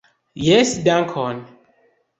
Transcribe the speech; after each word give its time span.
Jes 0.45 0.71
dankon! 0.89 1.37